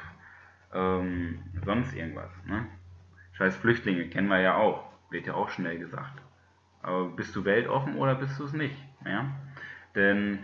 ähm, 0.73 1.43
sonst 1.65 1.95
irgendwas? 1.95 2.31
Ne? 2.47 2.67
Scheiß 3.33 3.57
Flüchtlinge 3.57 4.09
kennen 4.09 4.29
wir 4.29 4.41
ja 4.41 4.57
auch, 4.57 4.93
wird 5.11 5.27
ja 5.27 5.35
auch 5.35 5.49
schnell 5.49 5.79
gesagt. 5.79 6.21
Aber 6.83 7.09
bist 7.11 7.35
du 7.35 7.45
weltoffen 7.45 7.97
oder 7.97 8.15
bist 8.15 8.39
du 8.39 8.45
es 8.45 8.53
nicht? 8.53 8.77
Ja? 9.05 9.31
Denn 9.95 10.41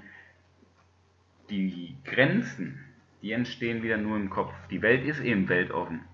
die 1.51 1.97
Grenzen, 2.05 2.85
die 3.23 3.33
entstehen 3.33 3.83
wieder 3.83 3.97
nur 3.97 4.17
im 4.17 4.31
Kopf. 4.31 4.53
Die 4.71 4.83
Welt 4.83 5.05
ist 5.05 5.21
eben 5.21 5.49
weltoffen. 5.49 6.05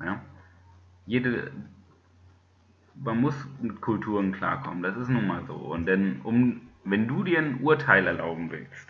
Ja? 0.00 0.22
Jede, 1.06 1.52
man 2.94 3.20
muss 3.20 3.34
mit 3.60 3.80
Kulturen 3.80 4.32
klarkommen, 4.32 4.82
das 4.82 4.96
ist 4.96 5.08
nun 5.08 5.26
mal 5.26 5.44
so. 5.46 5.54
Und 5.54 5.86
denn 5.86 6.20
um, 6.22 6.60
wenn 6.84 7.08
du 7.08 7.24
dir 7.24 7.38
ein 7.38 7.60
Urteil 7.60 8.06
erlauben 8.06 8.50
willst 8.50 8.88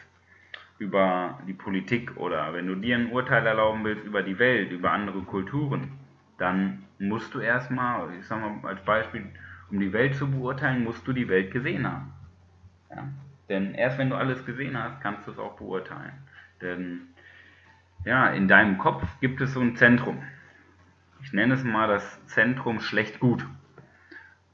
über 0.79 1.39
die 1.47 1.55
Politik 1.55 2.17
oder 2.17 2.53
wenn 2.53 2.67
du 2.67 2.75
dir 2.75 2.97
ein 2.97 3.11
Urteil 3.11 3.47
erlauben 3.47 3.85
willst 3.85 4.05
über 4.05 4.23
die 4.23 4.39
Welt, 4.39 4.71
über 4.73 4.93
andere 4.93 5.23
Kulturen, 5.23 5.93
dann 6.39 6.85
musst 6.99 7.35
du 7.35 7.41
erstmal, 7.41 8.15
ich 8.19 8.27
sag 8.27 8.41
mal 8.41 8.69
als 8.69 8.83
Beispiel, 8.85 9.27
um 9.71 9.81
die 9.81 9.93
Welt 9.93 10.15
zu 10.15 10.31
beurteilen, 10.31 10.85
musst 10.85 11.07
du 11.07 11.13
die 11.13 11.29
Welt 11.29 11.51
gesehen 11.51 11.87
haben. 11.87 12.13
Ja? 12.91 13.09
Denn 13.49 13.75
erst 13.75 13.99
wenn 13.99 14.11
du 14.11 14.17
alles 14.17 14.45
gesehen 14.45 14.79
hast, 14.79 15.01
kannst 15.01 15.27
du 15.27 15.33
es 15.33 15.39
auch 15.39 15.57
beurteilen. 15.57 16.13
Denn 16.61 17.09
ja, 18.05 18.29
in 18.29 18.49
deinem 18.49 18.79
Kopf 18.79 19.05
gibt 19.21 19.41
es 19.41 19.53
so 19.53 19.61
ein 19.61 19.77
Zentrum. 19.77 20.23
Ich 21.23 21.33
nenne 21.33 21.55
es 21.55 21.65
mal 21.65 21.89
das 21.89 22.27
Zentrum 22.27 22.81
schlecht-gut. 22.81 23.45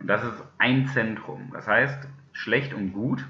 Und 0.00 0.06
das 0.06 0.24
ist 0.24 0.42
ein 0.58 0.86
Zentrum. 0.88 1.50
Das 1.52 1.66
heißt, 1.68 2.08
schlecht 2.32 2.74
und 2.74 2.92
gut 2.92 3.24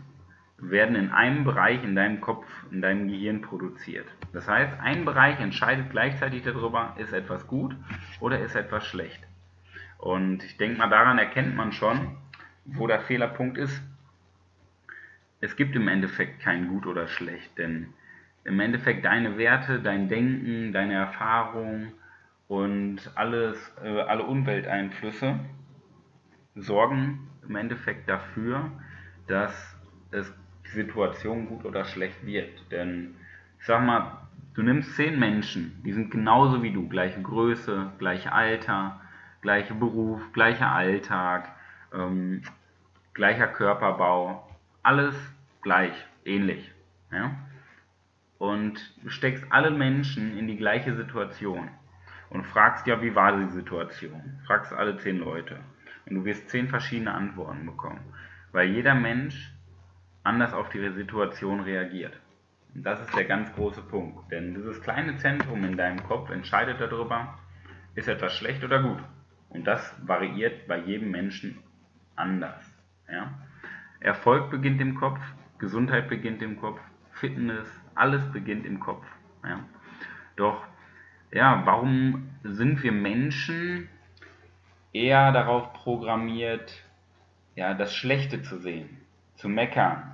werden 0.58 0.94
in 0.94 1.10
einem 1.10 1.44
Bereich 1.44 1.82
in 1.82 1.96
deinem 1.96 2.20
Kopf, 2.20 2.46
in 2.70 2.80
deinem 2.80 3.08
Gehirn 3.08 3.42
produziert. 3.42 4.06
Das 4.32 4.48
heißt, 4.48 4.78
ein 4.80 5.04
Bereich 5.04 5.40
entscheidet 5.40 5.90
gleichzeitig 5.90 6.42
darüber, 6.42 6.94
ist 6.98 7.12
etwas 7.12 7.46
gut 7.46 7.76
oder 8.20 8.38
ist 8.38 8.54
etwas 8.54 8.86
schlecht. 8.86 9.20
Und 9.98 10.44
ich 10.44 10.56
denke 10.56 10.78
mal, 10.78 10.88
daran 10.88 11.18
erkennt 11.18 11.56
man 11.56 11.72
schon, 11.72 12.16
wo 12.64 12.86
der 12.86 13.00
Fehlerpunkt 13.00 13.58
ist. 13.58 13.82
Es 15.40 15.56
gibt 15.56 15.74
im 15.74 15.88
Endeffekt 15.88 16.40
kein 16.40 16.68
gut 16.68 16.86
oder 16.86 17.08
schlecht, 17.08 17.58
denn 17.58 17.92
im 18.44 18.58
Endeffekt 18.60 19.04
deine 19.04 19.36
Werte, 19.38 19.80
dein 19.80 20.08
Denken, 20.08 20.72
deine 20.72 20.94
Erfahrung 20.94 21.92
und 22.52 22.99
alles, 23.14 23.56
äh, 23.82 24.02
alle 24.02 24.25
Umwelteinflüsse 24.25 25.40
sorgen 26.54 27.30
im 27.49 27.56
Endeffekt 27.56 28.11
dafür, 28.11 28.71
dass 29.26 29.75
es 30.11 30.30
die 30.66 30.73
Situation 30.73 31.49
gut 31.49 31.64
oder 31.64 31.87
schlecht 31.87 32.26
wird. 32.26 32.71
Denn 32.71 33.14
ich 33.59 33.64
sag 33.64 33.82
mal, 33.82 34.18
du 34.52 34.62
nimmst 34.62 34.97
zehn 34.97 35.18
Menschen, 35.18 35.80
die 35.82 35.94
sind 35.94 36.11
genauso 36.11 36.62
wie 36.62 36.71
du, 36.71 36.90
gleiche 36.90 37.23
Größe, 37.23 37.90
gleiche 37.97 38.32
Alter, 38.32 39.00
gleicher 39.40 39.75
Beruf, 39.75 40.21
gleicher 40.35 40.71
Alltag, 40.71 41.49
ähm, 41.94 42.42
gleicher 43.14 43.47
Körperbau, 43.47 44.47
alles 44.82 45.14
gleich, 45.62 45.94
ähnlich. 46.26 46.71
Ja? 47.11 47.35
Und 48.37 48.94
du 49.02 49.09
steckst 49.09 49.47
alle 49.49 49.71
Menschen 49.71 50.37
in 50.37 50.49
die 50.49 50.59
gleiche 50.59 50.94
Situation 50.94 51.71
und 52.32 52.46
fragst 52.46 52.86
ja, 52.86 53.02
wie 53.02 53.14
war 53.14 53.36
die 53.36 53.50
Situation? 53.50 54.40
Fragst 54.46 54.72
alle 54.72 54.96
zehn 54.96 55.18
Leute 55.18 55.60
und 56.06 56.16
du 56.16 56.24
wirst 56.24 56.48
zehn 56.48 56.66
verschiedene 56.66 57.12
Antworten 57.12 57.66
bekommen, 57.66 58.00
weil 58.52 58.68
jeder 58.68 58.94
Mensch 58.94 59.52
anders 60.24 60.54
auf 60.54 60.70
die 60.70 60.90
Situation 60.92 61.60
reagiert. 61.60 62.18
Und 62.74 62.84
das 62.84 63.02
ist 63.02 63.14
der 63.14 63.26
ganz 63.26 63.52
große 63.52 63.82
Punkt, 63.82 64.32
denn 64.32 64.54
dieses 64.54 64.80
kleine 64.80 65.16
Zentrum 65.18 65.62
in 65.64 65.76
deinem 65.76 66.02
Kopf 66.04 66.30
entscheidet 66.30 66.80
darüber, 66.80 67.38
ist 67.94 68.08
etwas 68.08 68.32
schlecht 68.34 68.64
oder 68.64 68.82
gut. 68.82 69.02
Und 69.50 69.66
das 69.66 69.94
variiert 70.06 70.66
bei 70.66 70.78
jedem 70.78 71.10
Menschen 71.10 71.58
anders. 72.16 72.64
Ja? 73.10 73.30
Erfolg 74.00 74.50
beginnt 74.50 74.80
im 74.80 74.94
Kopf, 74.94 75.20
Gesundheit 75.58 76.08
beginnt 76.08 76.40
im 76.40 76.58
Kopf, 76.58 76.80
Fitness, 77.10 77.68
alles 77.94 78.24
beginnt 78.32 78.64
im 78.64 78.80
Kopf. 78.80 79.04
Ja? 79.44 79.60
Doch, 80.36 80.66
ja, 81.32 81.62
warum 81.64 82.28
sind 82.44 82.82
wir 82.82 82.92
Menschen 82.92 83.88
eher 84.92 85.32
darauf 85.32 85.72
programmiert, 85.72 86.84
ja, 87.54 87.74
das 87.74 87.94
Schlechte 87.94 88.42
zu 88.42 88.58
sehen, 88.58 88.98
zu 89.36 89.48
meckern 89.48 90.12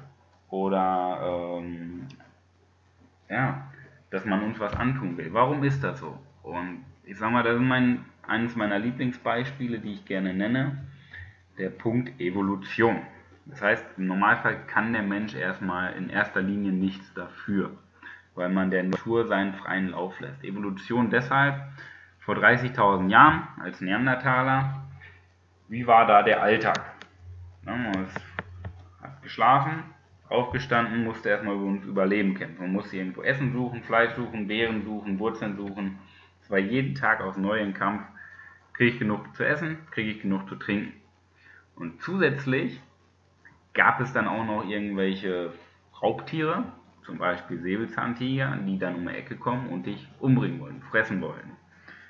oder 0.48 1.58
ähm, 1.58 2.06
ja, 3.28 3.70
dass 4.10 4.24
man 4.24 4.42
uns 4.42 4.58
was 4.58 4.74
antun 4.74 5.16
will? 5.16 5.32
Warum 5.32 5.64
ist 5.64 5.82
das 5.82 6.00
so? 6.00 6.18
Und 6.42 6.84
ich 7.04 7.18
sag 7.18 7.30
mal, 7.30 7.42
das 7.42 7.56
ist 7.56 7.62
mein 7.62 8.04
eines 8.28 8.56
meiner 8.56 8.78
Lieblingsbeispiele, 8.78 9.78
die 9.80 9.94
ich 9.94 10.04
gerne 10.04 10.34
nenne, 10.34 10.86
der 11.56 11.70
Punkt 11.70 12.20
Evolution. 12.20 13.00
Das 13.46 13.62
heißt, 13.62 13.84
im 13.96 14.06
Normalfall 14.06 14.66
kann 14.66 14.92
der 14.92 15.02
Mensch 15.02 15.34
erstmal 15.34 15.94
in 15.94 16.10
erster 16.10 16.42
Linie 16.42 16.72
nichts 16.72 17.12
dafür, 17.14 17.70
weil 18.38 18.48
man 18.48 18.70
der 18.70 18.84
Natur 18.84 19.26
seinen 19.26 19.54
freien 19.54 19.90
Lauf 19.90 20.18
lässt. 20.20 20.44
Evolution 20.44 21.10
deshalb, 21.10 21.60
vor 22.20 22.36
30.000 22.36 23.10
Jahren 23.10 23.48
als 23.60 23.80
Neandertaler, 23.80 24.86
wie 25.68 25.86
war 25.86 26.06
da 26.06 26.22
der 26.22 26.42
Alltag? 26.42 26.80
man 27.64 28.06
hat 29.02 29.22
geschlafen, 29.22 29.82
aufgestanden, 30.28 31.04
musste 31.04 31.28
erstmal 31.28 31.56
über 31.56 31.66
uns 31.66 31.84
Überleben 31.84 32.34
kämpfen. 32.34 32.62
Man 32.62 32.72
musste 32.72 32.96
irgendwo 32.96 33.22
Essen 33.22 33.52
suchen, 33.52 33.82
Fleisch 33.82 34.14
suchen, 34.14 34.46
Beeren 34.46 34.84
suchen, 34.84 35.18
Wurzeln 35.18 35.56
suchen. 35.56 35.98
Es 36.40 36.50
war 36.50 36.58
jeden 36.58 36.94
Tag 36.94 37.20
aus 37.20 37.36
neuem 37.36 37.74
Kampf 37.74 38.02
Kriege 38.78 38.92
ich 38.92 38.98
genug 39.00 39.34
zu 39.34 39.44
essen? 39.44 39.78
Kriege 39.90 40.08
ich 40.12 40.22
genug 40.22 40.48
zu 40.48 40.54
trinken? 40.54 40.92
Und 41.74 42.00
zusätzlich 42.00 42.80
gab 43.74 44.00
es 44.00 44.12
dann 44.12 44.28
auch 44.28 44.44
noch 44.44 44.68
irgendwelche 44.68 45.52
Raubtiere, 46.00 46.62
zum 47.08 47.16
Beispiel 47.16 47.58
Säbelzahntiger, 47.58 48.54
die 48.66 48.78
dann 48.78 48.96
um 48.96 49.08
die 49.08 49.14
Ecke 49.14 49.36
kommen 49.36 49.70
und 49.70 49.86
dich 49.86 50.06
umbringen 50.20 50.60
wollen, 50.60 50.82
fressen 50.82 51.22
wollen. 51.22 51.56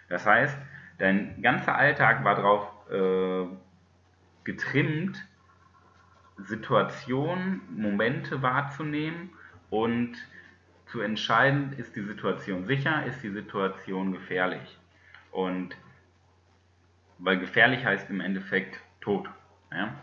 Das 0.08 0.26
heißt, 0.26 0.58
dein 0.98 1.40
ganzer 1.40 1.76
Alltag 1.76 2.24
war 2.24 2.34
darauf 2.34 2.68
äh, 2.90 3.46
getrimmt, 4.42 5.24
Situationen, 6.38 7.60
Momente 7.70 8.42
wahrzunehmen 8.42 9.30
und 9.70 10.16
zu 10.86 11.00
entscheiden, 11.00 11.74
ist 11.74 11.94
die 11.94 12.02
Situation 12.02 12.64
sicher, 12.64 13.06
ist 13.06 13.22
die 13.22 13.30
Situation 13.30 14.10
gefährlich. 14.10 14.78
Und 15.30 15.76
weil 17.18 17.38
gefährlich 17.38 17.84
heißt 17.84 18.10
im 18.10 18.20
Endeffekt 18.20 18.80
tot. 19.00 19.30
Ja? 19.70 19.94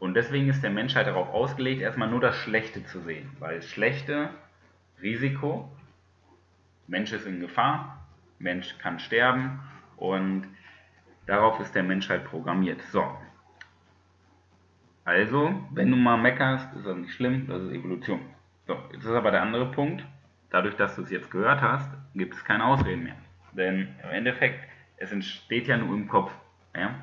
Und 0.00 0.14
deswegen 0.14 0.48
ist 0.48 0.62
der 0.62 0.70
Mensch 0.70 0.96
halt 0.96 1.06
darauf 1.06 1.28
ausgelegt, 1.28 1.82
erstmal 1.82 2.08
nur 2.08 2.20
das 2.20 2.34
Schlechte 2.34 2.84
zu 2.86 3.00
sehen, 3.00 3.30
weil 3.38 3.62
Schlechte, 3.62 4.30
Risiko, 5.00 5.70
Mensch 6.86 7.12
ist 7.12 7.26
in 7.26 7.38
Gefahr, 7.38 8.04
Mensch 8.38 8.76
kann 8.78 8.98
sterben 8.98 9.60
und 9.96 10.48
darauf 11.26 11.60
ist 11.60 11.74
der 11.74 11.82
Mensch 11.82 12.08
halt 12.08 12.24
programmiert. 12.24 12.80
So. 12.90 13.04
Also, 15.04 15.54
wenn 15.72 15.90
du 15.90 15.96
mal 15.96 16.16
meckerst, 16.16 16.74
ist 16.74 16.86
das 16.86 16.96
nicht 16.96 17.12
schlimm, 17.12 17.46
das 17.46 17.62
ist 17.62 17.72
Evolution. 17.72 18.20
So, 18.66 18.78
jetzt 18.92 19.04
ist 19.04 19.10
aber 19.10 19.30
der 19.30 19.42
andere 19.42 19.70
Punkt. 19.70 20.04
Dadurch, 20.48 20.76
dass 20.76 20.96
du 20.96 21.02
es 21.02 21.10
jetzt 21.10 21.30
gehört 21.30 21.60
hast, 21.60 21.90
gibt 22.14 22.34
es 22.34 22.44
keine 22.44 22.64
Ausreden 22.64 23.04
mehr. 23.04 23.16
Denn 23.52 23.94
im 24.02 24.10
Endeffekt, 24.10 24.64
es 24.96 25.12
entsteht 25.12 25.68
ja 25.68 25.76
nur 25.76 25.94
im 25.94 26.08
Kopf. 26.08 26.32
Ja? 26.74 26.94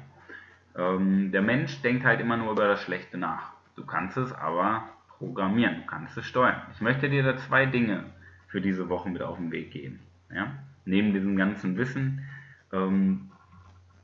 Ähm, 0.78 1.32
der 1.32 1.42
Mensch 1.42 1.82
denkt 1.82 2.06
halt 2.06 2.22
immer 2.22 2.38
nur 2.38 2.52
über 2.52 2.68
das 2.68 2.82
Schlechte 2.84 3.18
nach. 3.18 3.52
Du 3.76 3.86
kannst 3.86 4.16
es 4.18 4.32
aber 4.32 4.88
programmieren, 5.18 5.78
du 5.82 5.86
kannst 5.88 6.16
es 6.18 6.26
steuern. 6.26 6.62
Ich 6.74 6.82
möchte 6.82 7.10
dir 7.10 7.24
da 7.24 7.36
zwei 7.38 7.66
Dinge 7.66 8.06
für 8.48 8.62
diese 8.62 8.88
Woche 8.88 9.10
mit 9.10 9.22
auf 9.22 9.38
den 9.38 9.52
Weg 9.52 9.72
geben. 9.72 10.00
Ja? 10.32 10.54
Neben 10.86 11.14
diesem 11.14 11.36
ganzen 11.36 11.78
Wissen, 11.78 12.24
ähm, 12.72 13.32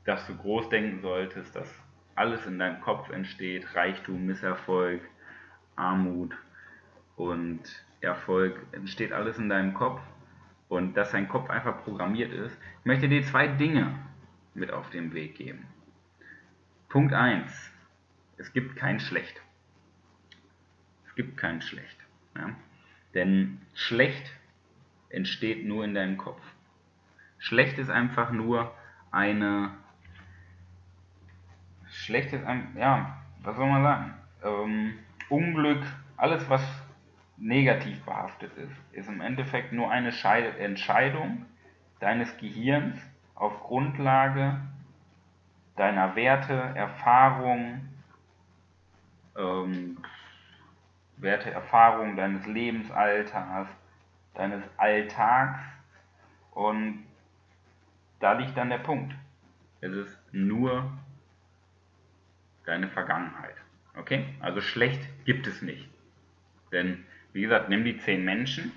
dass 0.04 0.26
du 0.26 0.36
groß 0.36 0.68
denken 0.68 1.00
solltest, 1.00 1.54
dass 1.54 1.72
alles 2.14 2.46
in 2.46 2.58
deinem 2.58 2.80
Kopf 2.80 3.10
entsteht, 3.10 3.74
Reichtum, 3.74 4.26
Misserfolg, 4.26 5.00
Armut 5.76 6.36
und 7.16 7.60
Erfolg, 8.00 8.54
entsteht 8.72 9.12
alles 9.12 9.38
in 9.38 9.48
deinem 9.48 9.74
Kopf 9.74 10.00
und 10.68 10.96
dass 10.96 11.12
dein 11.12 11.28
Kopf 11.28 11.50
einfach 11.50 11.84
programmiert 11.84 12.32
ist. 12.32 12.56
Ich 12.80 12.84
möchte 12.84 13.08
dir 13.08 13.22
zwei 13.22 13.46
Dinge 13.48 13.94
mit 14.54 14.70
auf 14.70 14.90
den 14.90 15.14
Weg 15.14 15.36
geben. 15.36 15.66
Punkt 16.94 17.12
1. 17.12 17.72
Es 18.36 18.52
gibt 18.52 18.76
kein 18.76 19.00
Schlecht. 19.00 19.42
Es 21.08 21.16
gibt 21.16 21.36
kein 21.36 21.60
Schlecht. 21.60 21.98
Ja? 22.36 22.50
Denn 23.14 23.60
schlecht 23.74 24.32
entsteht 25.08 25.66
nur 25.66 25.84
in 25.84 25.94
deinem 25.94 26.18
Kopf. 26.18 26.40
Schlecht 27.38 27.78
ist 27.78 27.90
einfach 27.90 28.30
nur 28.30 28.72
eine. 29.10 29.72
Schlecht 31.90 32.32
ist 32.32 32.44
ein. 32.44 32.76
Ja, 32.78 33.20
was 33.42 33.56
soll 33.56 33.66
man 33.66 33.82
sagen? 33.82 34.14
Ähm, 34.44 34.94
Unglück, 35.28 35.82
alles 36.16 36.48
was 36.48 36.62
negativ 37.36 38.04
behaftet 38.04 38.56
ist, 38.56 38.76
ist 38.92 39.08
im 39.08 39.20
Endeffekt 39.20 39.72
nur 39.72 39.90
eine 39.90 40.12
Entscheidung 40.60 41.44
deines 41.98 42.36
Gehirns 42.36 43.00
auf 43.34 43.64
Grundlage 43.64 44.60
deiner 45.76 46.14
Werte, 46.16 46.54
Erfahrungen, 46.54 47.92
ähm, 49.36 49.98
Werte, 51.16 51.50
Erfahrungen 51.50 52.16
deines 52.16 52.46
Lebensalters, 52.46 53.68
deines 54.34 54.62
Alltags 54.76 55.60
und 56.52 57.04
da 58.20 58.32
liegt 58.32 58.56
dann 58.56 58.70
der 58.70 58.78
Punkt. 58.78 59.14
Es 59.80 59.92
ist 59.92 60.18
nur 60.32 60.90
deine 62.64 62.88
Vergangenheit. 62.88 63.54
Okay? 63.96 64.26
Also 64.40 64.60
schlecht 64.60 65.02
gibt 65.24 65.46
es 65.46 65.62
nicht. 65.62 65.88
Denn, 66.72 67.04
wie 67.32 67.42
gesagt, 67.42 67.68
nimm 67.68 67.84
die 67.84 67.98
zehn 67.98 68.24
Menschen, 68.24 68.72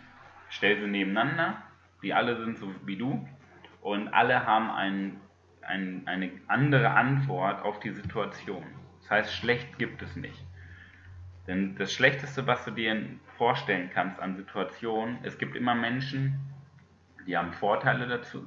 stell 0.49 0.79
sie 0.79 0.87
nebeneinander, 0.87 1.61
die 2.03 2.13
alle 2.13 2.37
sind 2.37 2.57
so 2.57 2.73
wie 2.85 2.97
du 2.97 3.27
und 3.81 4.09
alle 4.09 4.45
haben 4.45 4.69
ein, 4.69 5.19
ein, 5.67 6.03
eine 6.05 6.31
andere 6.47 6.91
Antwort 6.91 7.63
auf 7.63 7.79
die 7.79 7.91
Situation. 7.91 8.63
Das 9.01 9.11
heißt, 9.11 9.33
schlecht 9.33 9.77
gibt 9.77 10.01
es 10.01 10.15
nicht. 10.15 10.43
Denn 11.47 11.75
das 11.75 11.93
Schlechteste, 11.93 12.45
was 12.45 12.65
du 12.65 12.71
dir 12.71 13.01
vorstellen 13.37 13.89
kannst 13.93 14.19
an 14.19 14.35
Situationen, 14.35 15.19
es 15.23 15.37
gibt 15.37 15.55
immer 15.55 15.75
Menschen, 15.75 16.39
die 17.25 17.37
haben 17.37 17.53
Vorteile, 17.53 18.07
dazu, 18.07 18.43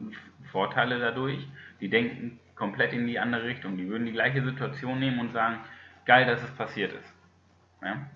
Vorteile 0.51 0.99
dadurch, 0.99 1.47
die 1.81 1.89
denken 1.89 2.39
komplett 2.57 2.93
in 2.93 3.07
die 3.07 3.19
andere 3.19 3.45
Richtung. 3.45 3.77
Die 3.77 3.89
würden 3.89 4.07
die 4.07 4.13
gleiche 4.13 4.43
Situation 4.43 4.99
nehmen 4.99 5.21
und 5.21 5.33
sagen, 5.33 5.61
geil, 6.05 6.27
dass 6.27 6.43
es 6.43 6.51
passiert 6.53 6.93
ist. 6.93 7.15
Ja? 7.83 8.07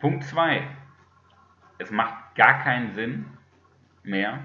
Punkt 0.00 0.24
2. 0.24 0.66
Es 1.78 1.90
macht 1.90 2.34
gar 2.34 2.62
keinen 2.62 2.92
Sinn 2.94 3.26
mehr, 4.02 4.40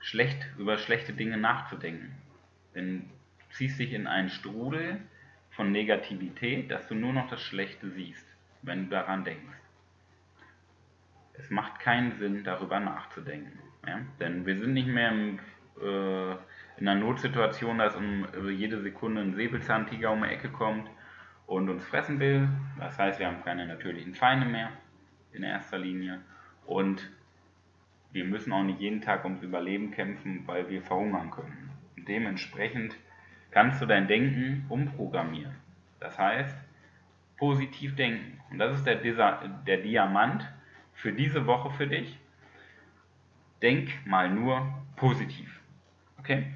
schlecht 0.00 0.46
über 0.58 0.78
schlechte 0.78 1.12
Dinge 1.12 1.36
nachzudenken. 1.36 2.16
Denn 2.74 3.02
du 3.02 3.54
ziehst 3.54 3.78
dich 3.78 3.92
in 3.92 4.06
einen 4.06 4.30
Strudel 4.30 5.00
von 5.50 5.72
Negativität, 5.72 6.70
dass 6.70 6.88
du 6.88 6.94
nur 6.94 7.12
noch 7.12 7.28
das 7.28 7.42
Schlechte 7.42 7.90
siehst, 7.90 8.26
wenn 8.62 8.84
du 8.84 8.90
daran 8.90 9.24
denkst. 9.24 9.58
Es 11.34 11.50
macht 11.50 11.78
keinen 11.80 12.18
Sinn, 12.18 12.44
darüber 12.44 12.80
nachzudenken. 12.80 13.58
Ja? 13.86 14.00
Denn 14.18 14.46
wir 14.46 14.58
sind 14.58 14.72
nicht 14.72 14.88
mehr 14.88 15.10
im, 15.10 15.38
äh, 15.80 16.32
in 16.76 16.88
einer 16.88 16.94
Notsituation, 16.94 17.78
dass 17.78 17.96
um 17.96 18.26
jede 18.50 18.80
Sekunde 18.80 19.22
ein 19.22 19.34
Säbelzahntiger 19.34 20.10
um 20.10 20.22
die 20.22 20.28
Ecke 20.28 20.50
kommt 20.50 20.88
und 21.46 21.68
uns 21.68 21.84
fressen 21.84 22.20
will. 22.20 22.48
Das 22.78 22.98
heißt, 22.98 23.18
wir 23.18 23.26
haben 23.26 23.42
keine 23.42 23.66
natürlichen 23.66 24.14
Feinde 24.14 24.46
mehr 24.46 24.70
in 25.32 25.42
erster 25.42 25.78
Linie. 25.78 26.20
Und 26.64 27.10
wir 28.12 28.24
müssen 28.24 28.52
auch 28.52 28.62
nicht 28.62 28.80
jeden 28.80 29.00
Tag 29.00 29.24
ums 29.24 29.42
Überleben 29.42 29.90
kämpfen, 29.90 30.42
weil 30.46 30.68
wir 30.68 30.82
verhungern 30.82 31.30
können. 31.30 31.70
Und 31.96 32.08
dementsprechend 32.08 32.96
kannst 33.50 33.80
du 33.80 33.86
dein 33.86 34.08
Denken 34.08 34.64
umprogrammieren. 34.68 35.54
Das 36.00 36.18
heißt, 36.18 36.56
positiv 37.36 37.94
denken. 37.96 38.40
Und 38.50 38.58
das 38.58 38.78
ist 38.78 38.86
der, 38.86 38.96
der 38.96 39.76
Diamant 39.78 40.46
für 40.94 41.12
diese 41.12 41.46
Woche 41.46 41.70
für 41.70 41.86
dich. 41.86 42.18
Denk 43.62 43.90
mal 44.06 44.30
nur 44.30 44.66
positiv. 44.96 45.60
Okay? 46.18 46.46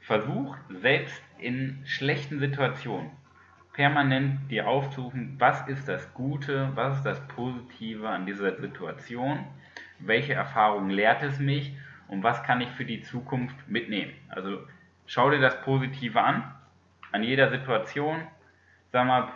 Versuch 0.00 0.56
selbst 0.68 1.22
in 1.38 1.80
schlechten 1.84 2.38
Situationen 2.38 3.10
permanent 3.74 4.50
dir 4.50 4.68
aufzurufen, 4.68 5.34
was 5.38 5.66
ist 5.68 5.88
das 5.88 6.14
Gute, 6.14 6.70
was 6.74 6.98
ist 6.98 7.06
das 7.06 7.28
Positive 7.28 8.08
an 8.08 8.24
dieser 8.24 8.56
Situation, 8.60 9.40
welche 10.06 10.34
Erfahrungen 10.34 10.90
lehrt 10.90 11.22
es 11.22 11.38
mich 11.38 11.74
und 12.08 12.22
was 12.22 12.42
kann 12.42 12.60
ich 12.60 12.68
für 12.70 12.84
die 12.84 13.02
Zukunft 13.02 13.56
mitnehmen. 13.68 14.12
Also 14.28 14.66
schau 15.06 15.30
dir 15.30 15.40
das 15.40 15.60
Positive 15.62 16.20
an, 16.20 16.54
an 17.12 17.22
jeder 17.22 17.50
Situation. 17.50 18.26
Sag 18.92 19.06
mal, 19.06 19.28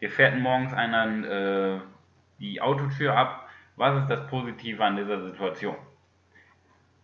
dir 0.00 0.10
fährt 0.10 0.38
morgens 0.38 0.72
einer 0.72 1.76
äh, 1.76 1.80
die 2.38 2.60
Autotür 2.60 3.16
ab, 3.16 3.48
was 3.76 4.02
ist 4.02 4.08
das 4.08 4.26
Positive 4.28 4.84
an 4.84 4.96
dieser 4.96 5.22
Situation? 5.22 5.76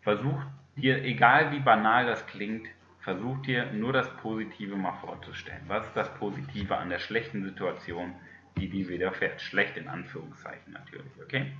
Versuch 0.02 0.40
dir, 0.76 1.02
egal 1.04 1.52
wie 1.52 1.60
banal 1.60 2.06
das 2.06 2.26
klingt, 2.26 2.68
versuch 3.00 3.40
dir 3.42 3.72
nur 3.72 3.92
das 3.92 4.08
Positive 4.16 4.76
mal 4.76 4.92
vorzustellen. 4.92 5.62
Was 5.66 5.86
ist 5.86 5.96
das 5.96 6.12
Positive 6.14 6.76
an 6.76 6.90
der 6.90 6.98
schlechten 6.98 7.42
Situation, 7.42 8.14
die 8.56 8.68
dir 8.68 8.88
widerfährt? 8.88 9.40
Schlecht 9.40 9.76
in 9.76 9.88
Anführungszeichen 9.88 10.72
natürlich, 10.72 11.12
okay? 11.22 11.52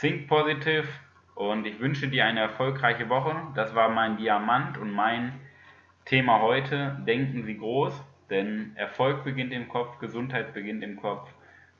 Think 0.00 0.28
positive 0.28 0.86
und 1.34 1.66
ich 1.66 1.80
wünsche 1.80 2.06
dir 2.06 2.24
eine 2.24 2.38
erfolgreiche 2.38 3.08
Woche. 3.08 3.34
Das 3.56 3.74
war 3.74 3.88
mein 3.88 4.16
Diamant 4.16 4.78
und 4.78 4.92
mein 4.92 5.32
Thema 6.04 6.40
heute. 6.40 7.02
Denken 7.04 7.42
Sie 7.42 7.58
groß, 7.58 8.00
denn 8.30 8.76
Erfolg 8.76 9.24
beginnt 9.24 9.52
im 9.52 9.68
Kopf, 9.68 9.98
Gesundheit 9.98 10.54
beginnt 10.54 10.84
im 10.84 11.00
Kopf. 11.00 11.28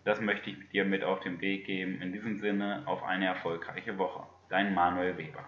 Das 0.05 0.21
möchte 0.21 0.51
ich 0.51 0.69
dir 0.71 0.85
mit 0.85 1.05
auf 1.05 1.21
den 1.21 1.41
Weg 1.41 1.67
geben. 1.67 2.03
In 2.03 2.13
diesem 2.13 2.39
Sinne 2.39 2.83
auf 2.87 3.05
eine 3.05 3.27
erfolgreiche 3.27 3.99
Woche. 3.99 4.27
Dein 4.49 4.75
Manuel 4.75 5.17
Weber. 5.17 5.45